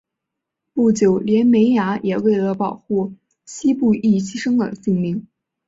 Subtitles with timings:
[0.73, 3.13] 不久连美雅也为了保护
[3.45, 5.27] 希布亦牺牲了性命。